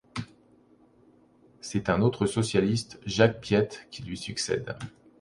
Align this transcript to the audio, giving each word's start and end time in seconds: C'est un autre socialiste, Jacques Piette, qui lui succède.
C'est 1.61 1.87
un 1.87 2.01
autre 2.01 2.25
socialiste, 2.25 2.99
Jacques 3.05 3.39
Piette, 3.39 3.85
qui 3.91 4.01
lui 4.01 4.17
succède. 4.17 4.75